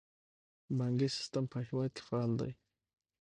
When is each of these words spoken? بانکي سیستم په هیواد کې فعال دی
بانکي 0.77 1.07
سیستم 1.17 1.43
په 1.51 1.57
هیواد 1.67 1.89
کې 1.95 2.03
فعال 2.07 2.31
دی 2.39 2.51